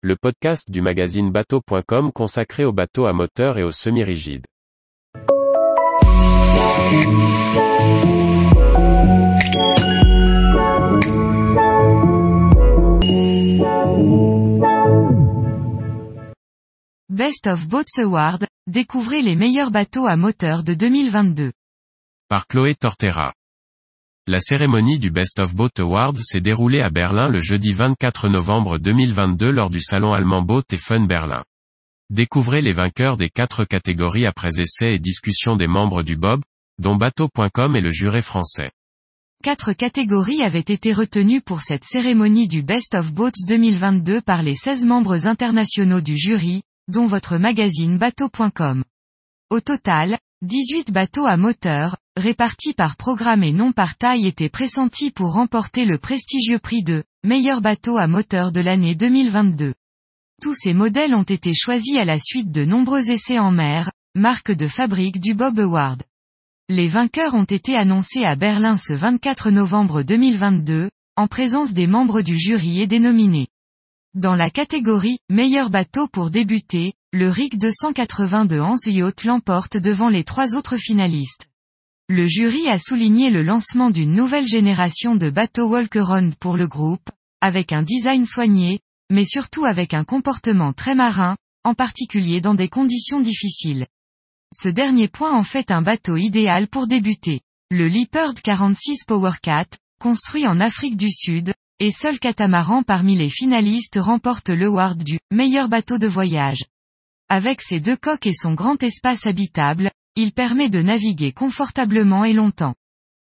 [0.00, 4.46] le podcast du magazine bateau.com consacré aux bateaux à moteur et aux semi-rigides.
[17.08, 21.50] Best of Boats Award, découvrez les meilleurs bateaux à moteur de 2022.
[22.28, 23.32] Par Chloé Tortera.
[24.28, 28.76] La cérémonie du Best of Boat Awards s'est déroulée à Berlin le jeudi 24 novembre
[28.76, 31.44] 2022 lors du salon allemand Boat et Fun Berlin.
[32.10, 36.42] Découvrez les vainqueurs des quatre catégories après essais et discussion des membres du BOB,
[36.78, 38.70] dont bateau.com et le juré français.
[39.42, 44.54] Quatre catégories avaient été retenues pour cette cérémonie du Best of Boats 2022 par les
[44.54, 48.84] 16 membres internationaux du jury, dont votre magazine bateau.com.
[49.48, 55.10] Au total, 18 bateaux à moteur, répartis par programme et non par taille étaient pressentis
[55.10, 59.74] pour remporter le prestigieux prix de meilleur bateau à moteur de l'année 2022.
[60.40, 64.52] Tous ces modèles ont été choisis à la suite de nombreux essais en mer, marque
[64.52, 66.04] de fabrique du Bob Award.
[66.68, 72.22] Les vainqueurs ont été annoncés à Berlin ce 24 novembre 2022, en présence des membres
[72.22, 73.48] du jury et des nominés.
[74.14, 80.08] Dans la catégorie meilleur bateau pour débuter, le RIG 280 de Hans Yacht l'emporte devant
[80.08, 81.46] les trois autres finalistes.
[82.08, 87.10] Le jury a souligné le lancement d'une nouvelle génération de bateaux Walkeron pour le groupe,
[87.42, 92.68] avec un design soigné, mais surtout avec un comportement très marin, en particulier dans des
[92.68, 93.86] conditions difficiles.
[94.54, 97.42] Ce dernier point en fait un bateau idéal pour débuter.
[97.70, 99.66] Le Leopard 46 Powercat,
[100.00, 105.18] construit en Afrique du Sud, et seul catamaran parmi les finalistes remporte le award du
[105.32, 106.64] meilleur bateau de voyage.
[107.28, 112.32] Avec ses deux coques et son grand espace habitable, il permet de naviguer confortablement et
[112.32, 112.74] longtemps.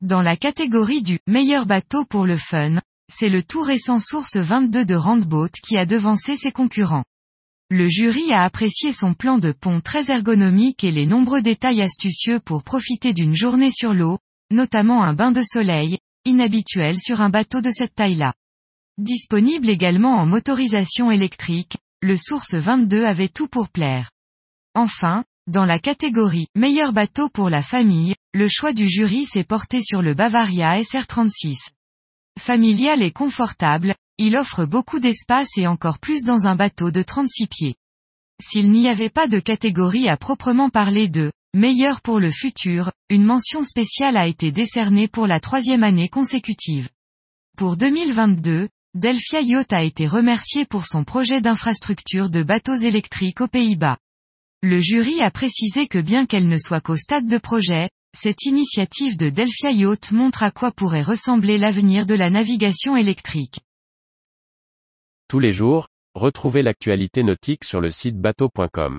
[0.00, 2.80] Dans la catégorie du meilleur bateau pour le fun,
[3.12, 7.04] c'est le tout récent Source 22 de Randboat qui a devancé ses concurrents.
[7.70, 12.38] Le jury a apprécié son plan de pont très ergonomique et les nombreux détails astucieux
[12.38, 14.18] pour profiter d'une journée sur l'eau,
[14.50, 18.34] notamment un bain de soleil, inhabituel sur un bateau de cette taille-là.
[18.98, 24.10] Disponible également en motorisation électrique, le Source 22 avait tout pour plaire.
[24.74, 29.80] Enfin, dans la catégorie meilleur bateau pour la famille, le choix du jury s'est porté
[29.80, 31.70] sur le Bavaria SR36.
[32.38, 37.46] Familial et confortable, il offre beaucoup d'espace et encore plus dans un bateau de 36
[37.46, 37.76] pieds.
[38.42, 43.24] S'il n'y avait pas de catégorie à proprement parler de meilleur pour le futur, une
[43.24, 46.88] mention spéciale a été décernée pour la troisième année consécutive.
[47.56, 53.48] Pour 2022, Delphia Yacht a été remercié pour son projet d'infrastructure de bateaux électriques aux
[53.48, 53.98] Pays-Bas.
[54.62, 59.16] Le jury a précisé que bien qu'elle ne soit qu'au stade de projet, cette initiative
[59.16, 63.60] de Delphia Yacht montre à quoi pourrait ressembler l'avenir de la navigation électrique.
[65.28, 68.98] Tous les jours, retrouvez l'actualité nautique sur le site bateau.com.